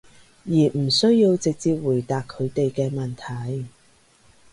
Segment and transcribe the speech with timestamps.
[0.45, 3.67] 而唔需要直接回答佢哋嘅問題